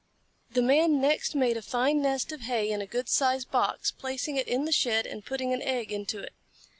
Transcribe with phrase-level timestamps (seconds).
[0.49, 4.35] The Man next made a fine nest of hay in a good sized box, placing
[4.35, 6.33] it in the shed and putting an egg into it.